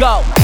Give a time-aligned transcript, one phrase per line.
[0.00, 0.39] go.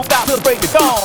[0.00, 0.99] don't stop till the break is gone.